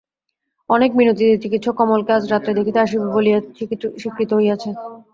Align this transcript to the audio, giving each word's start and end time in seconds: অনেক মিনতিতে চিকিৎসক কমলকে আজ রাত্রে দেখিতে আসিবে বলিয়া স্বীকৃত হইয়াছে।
অনেক 0.69 0.91
মিনতিতে 0.97 1.35
চিকিৎসক 1.43 1.75
কমলকে 1.79 2.11
আজ 2.13 2.23
রাত্রে 2.27 2.57
দেখিতে 2.59 2.79
আসিবে 2.81 3.07
বলিয়া 3.15 3.39
স্বীকৃত 3.97 4.31
হইয়াছে। 4.37 4.69